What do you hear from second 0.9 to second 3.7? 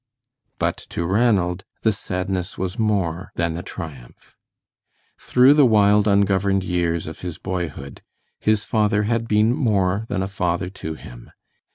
Ranald the sadness was more than the